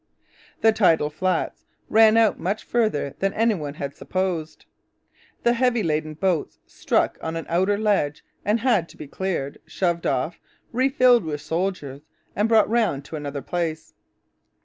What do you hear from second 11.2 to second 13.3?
with soldiers, and brought round to